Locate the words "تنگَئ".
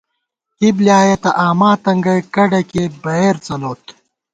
1.83-2.19